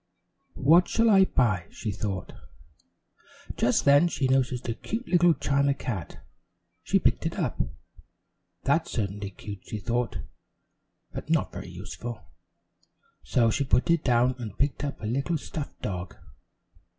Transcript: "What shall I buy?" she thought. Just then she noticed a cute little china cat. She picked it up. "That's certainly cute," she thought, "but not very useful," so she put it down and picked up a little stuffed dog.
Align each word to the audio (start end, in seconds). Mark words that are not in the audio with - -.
"What 0.55 0.87
shall 0.87 1.11
I 1.11 1.25
buy?" 1.25 1.67
she 1.69 1.91
thought. 1.91 2.33
Just 3.55 3.85
then 3.85 4.07
she 4.07 4.27
noticed 4.27 4.67
a 4.67 4.73
cute 4.73 5.07
little 5.07 5.35
china 5.35 5.75
cat. 5.75 6.25
She 6.81 6.97
picked 6.97 7.27
it 7.27 7.37
up. 7.37 7.61
"That's 8.63 8.89
certainly 8.89 9.29
cute," 9.29 9.63
she 9.67 9.77
thought, 9.77 10.17
"but 11.13 11.29
not 11.29 11.53
very 11.53 11.69
useful," 11.69 12.19
so 13.23 13.51
she 13.51 13.63
put 13.63 13.91
it 13.91 14.03
down 14.03 14.33
and 14.39 14.57
picked 14.57 14.83
up 14.83 14.99
a 15.01 15.05
little 15.05 15.37
stuffed 15.37 15.79
dog. 15.83 16.15